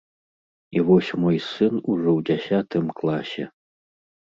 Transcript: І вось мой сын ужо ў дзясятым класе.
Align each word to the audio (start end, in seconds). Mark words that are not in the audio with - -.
І 0.77 0.81
вось 0.87 1.09
мой 1.25 1.37
сын 1.49 1.75
ужо 1.91 2.09
ў 2.17 2.25
дзясятым 2.31 2.85
класе. 3.03 3.49